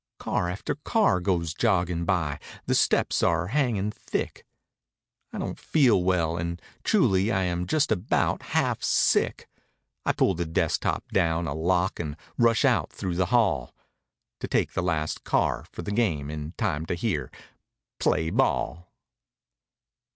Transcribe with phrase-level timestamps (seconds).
[0.17, 4.43] Car after car goes jogging by; the steps are hang¬ ing thick;
[5.31, 9.47] I don't feel well, and truly I am just about half sick;
[10.03, 13.75] I pull the desk top down a lock and rush out through the hall—
[14.39, 17.29] To take the last car for the game in time to hear
[17.99, 18.91] "Play ball!"